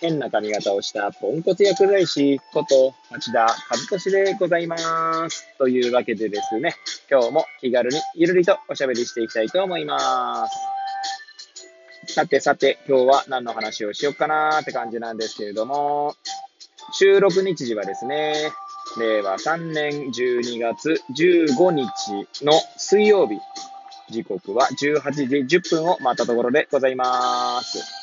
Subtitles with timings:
[0.00, 5.46] 変な髪型をしたポンコツ薬剤師こと町田和俊でございます。
[5.58, 6.74] というわけでですね、
[7.10, 10.48] 今日も気軽にゆるりとおしゃべりしていきたいと思いま
[12.06, 12.14] す。
[12.14, 16.14] さてさて、今日は何の話をしようかなーって感じなんですけれども、
[16.92, 18.50] 収録日時はですね、
[18.98, 23.38] 令和3年12月15日の水曜日、
[24.10, 27.99] 時刻は18時10分を待ったところでございます。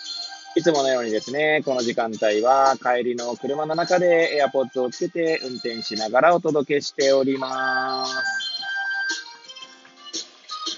[0.58, 8.16] いつものようにですね、この時間帯は帰りの車の中で AirPods をつけて運転しながらお届けしております。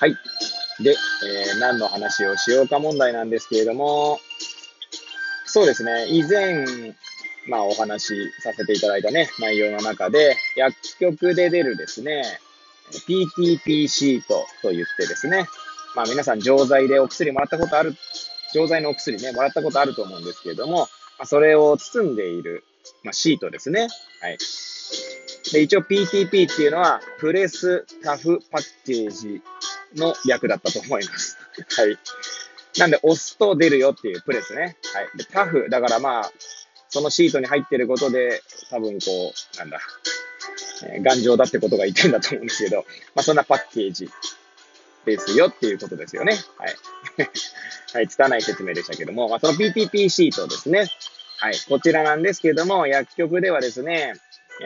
[0.02, 0.17] はい。
[0.84, 4.20] で、えー、何の話をしようか問題なんですけれども、
[5.45, 6.66] そうですね、以前、
[7.48, 12.23] まあお話しさせていただいたね、内容の中で、薬局で出るですね、
[13.08, 15.45] PTP シートと言ってですね、
[15.95, 17.95] まあ皆さん錠剤でお薬もらったことある
[18.53, 22.64] 錠剤のお薬ね、もらったことあると思うんですけれども、まあ、それを包んでいる、
[23.03, 23.88] まあ、シートですね。
[24.22, 24.38] はい。
[25.52, 29.42] で、一応 PTP っていうのは、プレスタフパッケージ
[29.95, 31.38] の略だったと思います。
[31.77, 31.97] はい。
[32.77, 34.77] なんで、押すと出るよっていうプレスね。
[34.94, 35.17] はい。
[35.17, 36.31] で、タフ、だからまあ、
[36.89, 39.80] そのシートに入ってることで、多分こう、なんだ、
[40.83, 44.09] えー、頑丈だってことが言ってんだと思うんですけど、まあそんなパッケージ
[45.10, 46.34] ですよっていうことですよね。
[46.58, 46.76] はい。
[47.94, 50.88] はい、拙い説明でしたけども、まあ、その PTP シートですね。
[51.38, 54.14] はい、こちらなんですけども、薬局ではですね、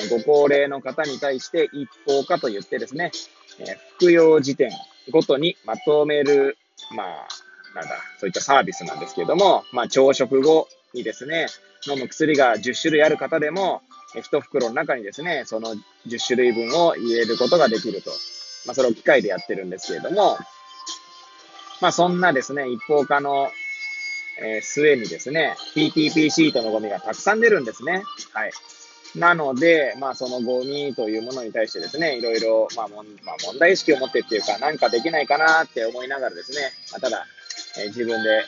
[0.10, 3.12] ご高齢の方に対して一方化と言ってですね、
[3.60, 4.72] え服用時点
[5.12, 6.58] ごとにまとめる、
[6.96, 7.28] まあ、
[7.76, 11.48] なんだ、そういったサービスなんですけども、まあ、朝食後にですね、
[11.88, 13.82] 飲む薬が10種類ある方でも、
[14.16, 15.76] 1袋の中にですね、その
[16.08, 18.12] 10種類分を入れることができると。
[18.66, 20.38] まあ、それを機械でやってるんですけれども、
[21.82, 23.50] まあ、そんなですね、一方化の、
[24.42, 28.04] えー、末にですね、PTP シートのゴミがたくさん出るんですね。
[28.34, 28.52] はい。
[29.16, 37.26] なので、まあ、そのゴミというものに対してですね、いろいろ、まあ、もんまあ、問題意識を持ってっていうか、なんかできないかなって思いながらですね、まあ、ただ、
[37.80, 38.46] えー、自分で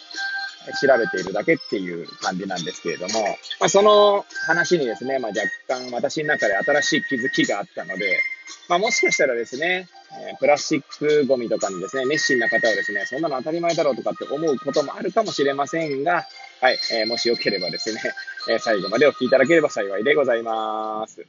[0.81, 3.21] 調べているだけっていう感じなんですけれども、
[3.59, 8.19] まあ、その話にですね、まあ、若干私の中で新しい気づきがあったので、
[8.67, 9.87] まあ、もしかしたらですね、
[10.29, 16.25] えー、プラスチックゴミとかにですね、熱心な方はですね、そんなの当たり前だろうとかって思うこともあるかもしれませんが、
[16.61, 18.01] はい、えー、もしよければですね、
[18.49, 21.25] えー、最後までお聞きいただければ幸いでございます。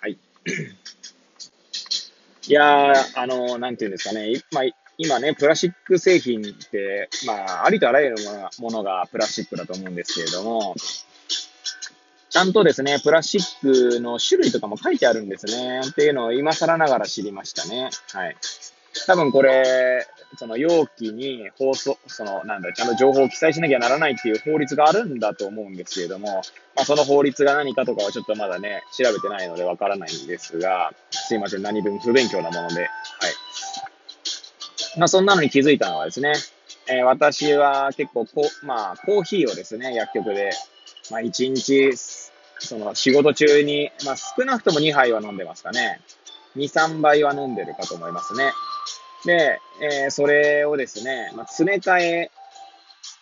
[0.00, 0.18] はい。
[2.46, 4.64] いやー、あのー、なんていうんですかね、まあ、
[4.96, 8.16] 今ね、プラスチック製品って、まあ、ありとあらゆる
[8.58, 10.74] ものがプラスチックだと思うんですけれども、
[12.30, 15.80] ちゃんとですね、プラスチックの種類とかも書いてあるんですね。
[15.86, 17.90] っていうのを今更ながら知りましたね。
[18.12, 18.36] はい。
[19.06, 20.06] 多分これ、
[20.36, 26.42] その容器に放送、その、なんだ、ちゃんと情報を記載しなきゃならないっていう法律があるんだと思うんですけれども、
[26.74, 32.88] まあ、その法律が何かとかはちょっとまだね、調べてないのでわからないんですが、すいません、何分不勉強なもので、はい。
[34.98, 36.32] まあ、そんなのに気づいたのはですね、
[36.88, 40.50] えー、私は結構こ、まあ、コーヒーをですね、薬局で
[41.10, 41.92] まあ、1日、
[42.60, 46.00] その仕事中に、まあ、少なくとも2杯は飲んでますかね。
[46.56, 48.52] 2、3杯は飲んでるかと思いますね。
[49.24, 52.30] で、えー、それをですね、まあ、詰め替え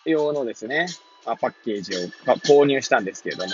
[0.05, 0.87] 用のですね、
[1.25, 3.51] まあ、パッケージをまあ購入したんですけれども、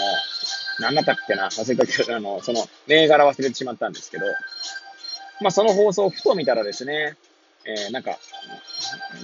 [0.80, 4.26] 何だったっけな忘れたけど、あの、その銘柄忘れてしまったんですけど、
[5.42, 7.18] まあ、その放送をふと見たらですね、
[7.66, 8.18] えー、なんか、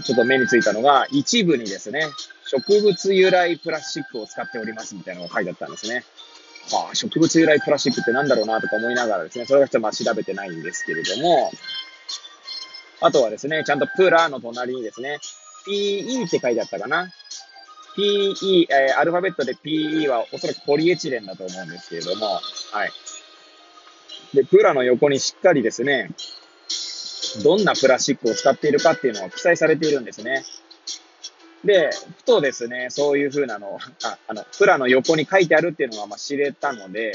[0.04, 2.08] ちょっと目についたのが、一部にですね、
[2.46, 6.04] 植物由来プラスチックを使っておりますみたいなのが書いてあったんですね。
[6.72, 11.52] はあ、植物由来プラスチックってなんだろうなとか思いながらですね、それはちょっとまあ調べてないんですけれども、
[13.02, 15.20] あとはですね、ちゃんとプラの隣にですね、
[15.68, 17.12] PE って書いてあったかな。
[17.98, 22.40] PE、えー、アルファベットで PE はおそらくポリエチレンだと思うんですけれども、
[22.72, 22.92] はい。
[24.34, 26.12] で、プラの横にしっかりですね、
[27.44, 30.44] どんなプラスチックを使っているかっていうのが記載されているんですね。
[31.64, 37.14] で、ふとですね、そういう風なの、ああの、プラの横に書いてあるっていうのがま知れたので、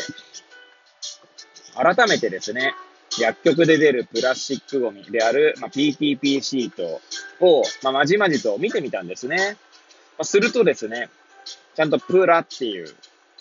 [1.74, 2.74] 改めてですね、
[3.18, 7.00] 薬局で出るプラスチックゴミである、まあ、PTP シート
[7.40, 9.56] を、まあ、まじまじと見てみたんですね。
[10.18, 11.08] まあ、するとですね、
[11.74, 12.94] ちゃんとプラっていう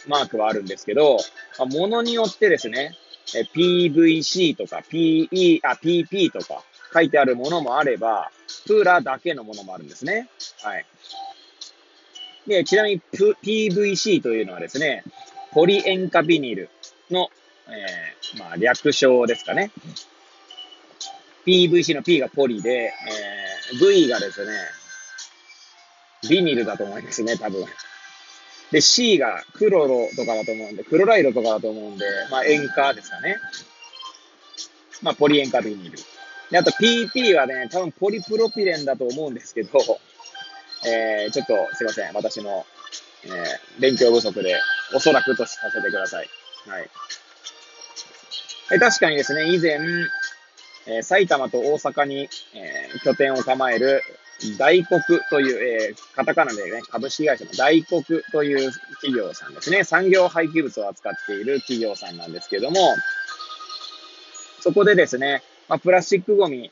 [0.08, 1.18] マークはあるんですけど、
[1.58, 2.96] まあ、ものによってですね、
[3.36, 8.32] え PVC とか PE、あ、PP とか書いてあるものもあれば、
[8.66, 10.30] プラだけのものもあるんですね。
[10.62, 10.86] はい。
[12.48, 15.04] で、ちなみに PVC というのはですね、
[15.52, 16.70] ポリ塩化ビニル
[17.10, 17.30] の、
[17.68, 19.72] えー、まあ、略称ですかね。
[21.46, 22.94] PVC の P がポリで、
[23.72, 24.52] えー、V がですね、
[26.30, 27.66] ビニルだと思いますね、多分。
[28.74, 33.38] で、C がクロロとかだと思うんで、クロライドとかだと思うんで、まあ、塩化ですかね。
[35.04, 35.98] まあ、ポリ塩化ビニール。
[36.50, 39.70] で、あと PP はね、多分ポリプロピレンだと思うんですけど、
[40.90, 42.14] えー、ちょっとすいません。
[42.14, 42.66] 私の、
[43.26, 44.60] えー、勉強不足で、
[44.96, 46.30] おそらくとさせてください。
[46.68, 46.90] はい。
[48.72, 49.78] え確かにですね、以前、
[50.88, 54.02] えー、埼玉と大阪に、えー、拠点を構える
[54.58, 55.00] 大黒
[55.30, 58.02] という、えー、カタカナでね、株式会社の大黒
[58.32, 59.84] という企業さんですね。
[59.84, 62.96] 産業廃棄物を扱っている企業さんなんですけども、
[64.62, 66.72] そこでですね、まあ、プラスチックゴミ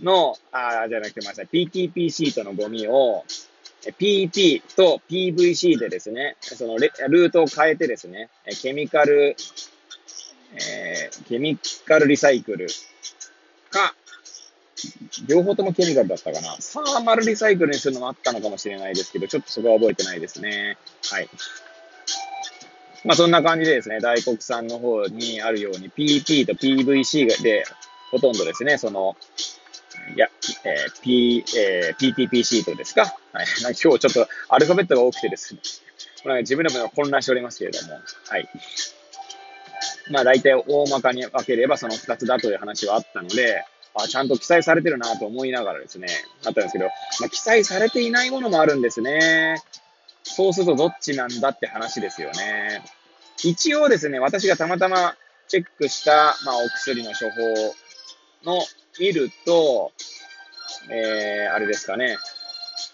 [0.00, 3.24] の、あ、じゃなくて、まさに PTP シートのゴミを、
[3.98, 8.28] PP と PVC でですね、そのルートを変えてですね、
[8.62, 9.36] ケミカル、
[10.54, 12.68] えー、ケミカルリサイクル
[13.70, 13.94] か、
[15.26, 16.56] 両方ともケミカルだったかな。
[16.60, 20.76] サーマルリサイクルにするのもあったのかもしれないですけど、ちょっとそこは覚えてないですね。
[21.10, 21.28] はい。
[23.04, 27.64] まあそんな感じでですね、大黒さんの方にあるように PP と PVC で
[28.10, 29.16] ほとんどですね、その、
[30.14, 30.28] いや、
[30.64, 33.02] えー、P、えー、PTP シートですか？
[33.32, 33.46] はい。
[33.60, 35.60] 今日ちょっとアルファベットが多くてですね、
[36.22, 37.94] これ自分でも混乱しておりますけれども、
[38.28, 38.48] はい。
[40.10, 46.08] まあ大体大まかに分ければその2つだという話はあったので、あ、ちゃんと記載されてるなと思いながらですね、
[46.46, 46.86] あったんですけど、
[47.20, 49.62] まあ、記載されていないものもあるんですね。
[50.22, 52.82] そうするとどっちなんだって話ですよね。
[53.44, 55.16] 一応ですね、私がたまたま
[55.48, 57.74] チェックした、まあ、お薬の処方
[58.44, 58.62] の
[59.00, 59.92] 見ると、
[60.90, 62.16] えー、あれですかね。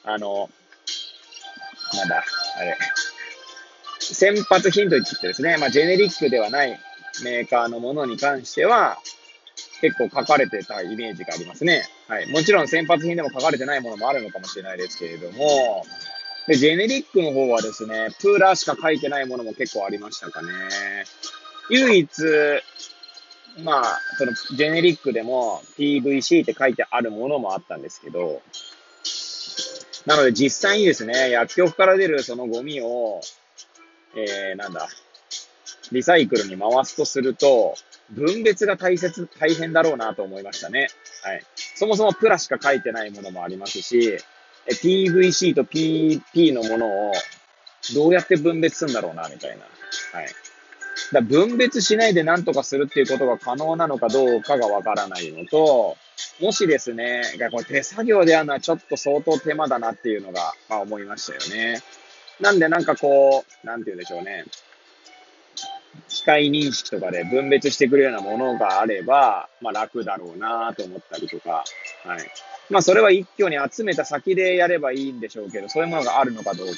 [0.04, 0.48] あの、
[1.94, 2.24] なんだ、
[2.56, 2.76] あれ。
[4.00, 6.78] 先発ヒント言ってですね、まあ、ジェネリックではない
[7.22, 8.98] メーカーのものに関しては、
[9.80, 11.84] 結構書かれてたイメージがありますね。
[12.08, 12.30] はい。
[12.30, 15.84] もちろん先発品でも書かれてないものもあるのかもしれないですけれども、
[16.46, 20.48] で、ジェネリックの方はですね、プーラーしか書いてないものも結構ありましたかね。
[21.70, 22.08] 唯一、
[23.62, 28.42] まあ、その、ジェネリックでも PVC って書いてあるものもあったんですけど、
[30.06, 33.20] なので実際にですね、薬局から出るそのゴミを、
[34.16, 34.88] えー、なんだ、
[35.92, 37.74] リサイクルに回すとすると、
[38.10, 40.88] 分別が大切、大変だろうなと思いましたね。
[41.22, 41.42] はい。
[41.74, 44.18] そもそもプラしか書いてないものもありますし、
[44.68, 47.12] PVC と PP のものを
[47.94, 49.64] どうやって分別するんだろうな、みたいな。
[50.18, 50.28] はい。
[51.12, 55.96] だ分別しないで何とかするっていうことが可能なのかどうかがわからないのと、
[56.40, 61.82] もしですね、これ手作業でやるのはちょっと相当手間だなっていうのが、まあ思いましたよね。
[62.40, 64.44] なんでなんかこう、なんて言うんでしょうね。
[66.24, 71.64] 機械認識とかで分別してくるようなものがあれば、まあ楽だろうなと思ったりとか、
[72.02, 72.18] はい。
[72.70, 76.72] まあそれは一挙に集めた先でやればいいんでしょうけど、そういうものがあるのかどうか。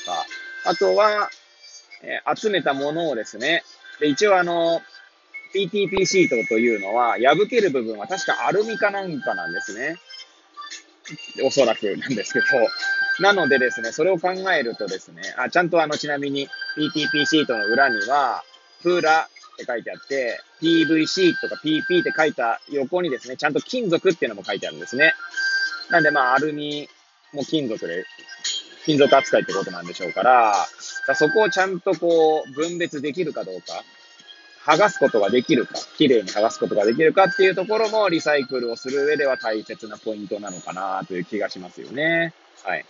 [0.65, 1.31] あとは、
[2.03, 3.63] えー、集めたものをですね、
[4.01, 4.83] で、一応あの、
[5.55, 9.95] PTP シートというのは、破ける部分は確かアルミかなんかなんですね。
[11.45, 12.47] おそらくなんですけど。
[13.21, 18.43] なのでですね、それを考えるとですね、あ、ちゃんとあの、ちなみに PTP シートの裏には、
[18.83, 25.15] プラって書いてあって、PVC とか PP って書いた横にですね、ちゃんと金属っていうのも書いてあるんですね。
[25.91, 26.89] なんでまあ、アルミ
[27.33, 28.05] も金属で、
[28.85, 30.55] 金属扱いってことなんでしょうから、
[31.15, 33.83] そこをちゃんとこう、分別できるかどうか、
[34.65, 42.35] 剥がすことができるか、綺麗に剥がすことができるかっていうところもリサイクルをする上では大切なポイントなのかなという気がしますよね。
[42.65, 42.85] はい。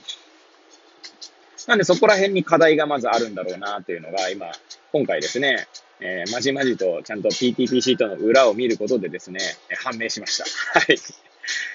[1.67, 4.53] なんでそこら辺に課題がまずあるんだろうなというのが今、
[4.93, 5.67] 今回ですね、
[6.01, 9.41] えー、まじまじとちゃんと PTP シートの裏を見ることでですね、
[9.83, 10.81] 判明しました。
[10.81, 10.97] はい。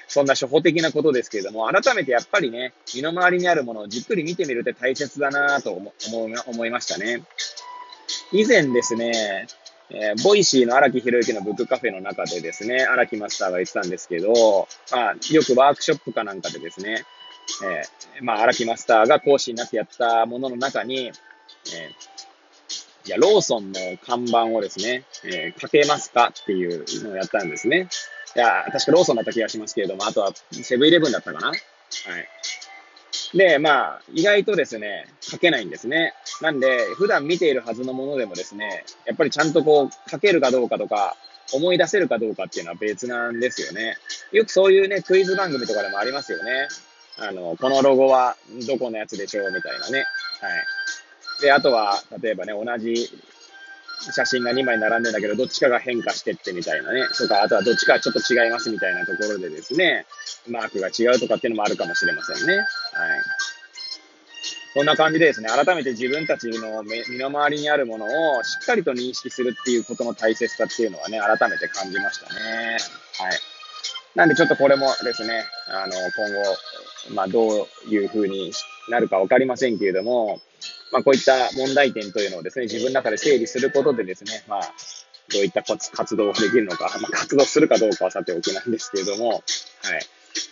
[0.06, 5.92] そんな初歩的なことですけれども、改めてやっぱりね、身の回りにあるものをじっくり見てみるって大切だなと思
[6.46, 7.22] 思いましたね。
[8.32, 9.46] 以前ですね、
[9.90, 17.04] えー、 Voicy の荒木博行のブックカフェの中でですね、荒木マスターが言ってたんですけど、まあ、よくワークショップかなんかでですね、
[17.64, 21.12] えー、まあ、荒木マスターが講師になってやったものの中に、えー、
[23.04, 27.88] いや、ローソンの看板をですね、えー、描けますかっていうのをやったんですね。
[28.34, 31.58] いや、確かローソンだった気がしますけれども、あとはセブンイレブンだったかなはい。
[33.36, 36.14] で、まあ、意外とですね、書けないんですね。
[36.40, 41.16] なんで、普段見ているはずのものでもですね、やっぱりちゃんとこう、書けるかどうかとか、
[41.52, 43.96] 思い出せるかどうかっていうのは別なんですよね。
[44.32, 46.68] よくそういうね、クイズ番組とかでもありますよね。
[47.18, 49.98] あの、このロゴはどこのやつでしょうみたいなね。
[49.98, 50.06] はい。
[51.42, 53.10] で、あとは、例えばね、同じ
[54.10, 57.06] 写真が2枚並んでんだけど、どっちかが変化してってみたいなね。
[57.16, 60.06] とか、あとはどっちかちょっと違いますみたいなところでですね、
[60.48, 62.54] マークが違うとかっていうのもあるかもしれませんね。
[62.54, 62.66] はい。
[64.74, 72.40] こんな感じでですね、改めて自分たちの身の回りにあるものをしっかりと認識するっていうことの大切さっていうのはね、改めて感じましたね。
[73.18, 73.38] はい。
[74.14, 78.52] なんでちょっとこれもですね、あの、今後、まあどういう風に
[78.88, 80.40] なるかわかりませんけれども、
[80.92, 84.60] まあこういった問題点というのをですね、自分の中で整理することでですね、まあ、
[85.32, 89.42] どういった活動ができるのか、まあ、活動するかどうかはさておきなんですけれども、はい。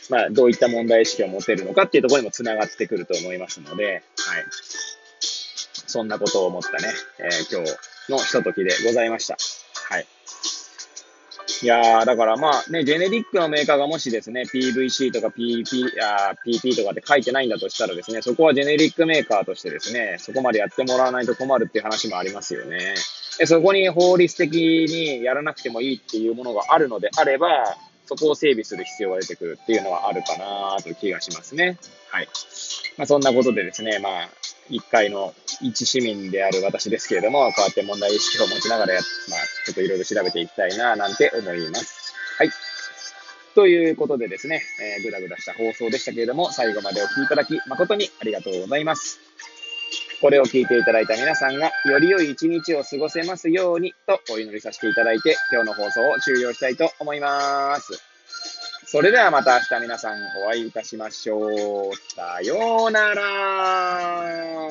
[0.09, 4.02] まあ、どういった問題意識を持てるのかっていうところにも繋がってくると思いますので、はい。
[5.87, 6.78] そんなことを思ったね、
[7.18, 9.37] えー、今日のひとときでございました。
[11.62, 11.67] い。
[11.67, 22.95] やー、だからまあね、ジェネリックのメーカーがもしですね、PVC とか PP、あ PP とかって書いてないんだとしたらですね、そこはジェネリックメーカーとしてですね、そこまでやってもらわないと困るっていう話もありますよね。
[23.38, 27.76] でそこに法律的にやらなくてもいいっていうものがあるのであれば、
[28.07, 31.79] そこを整備する必要が出てくるっていうのはあるかなという気がしますね。
[32.11, 32.29] はい。
[32.97, 34.29] まあ、そんなことでですね、まあ、
[34.69, 39.40] 一回の一市民である私ですけれども、こうやって問題意識を持ちながらやって、まあ、
[39.71, 42.12] ちょっといろいろ調べていきたいな、なんて思います。
[42.39, 42.50] はい。
[43.55, 44.62] ということでですね、
[44.99, 49.21] えー、ぐだぐだした放送でしたけれども、最後までお聴きいただき誠にありがとうございます。
[50.21, 58.03] これを聞いていただいた皆さんが、より良い一日を過ごせますようにとお祈りさせていただいて、今日の放送を終了したいと思います。
[58.87, 61.95] それではまた明日皆さんお会いいたしましょう。
[62.15, 64.71] さようなら。